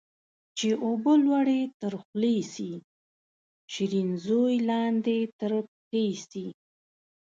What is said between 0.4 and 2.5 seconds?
چي اوبه لوړي تر خولې